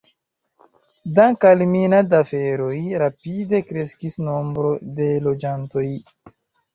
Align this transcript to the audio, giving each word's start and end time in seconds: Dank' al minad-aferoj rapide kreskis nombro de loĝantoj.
Dank' 1.17 1.45
al 1.49 1.59
minad-aferoj 1.73 2.77
rapide 3.01 3.59
kreskis 3.73 4.17
nombro 4.29 4.71
de 5.01 5.11
loĝantoj. 5.27 5.85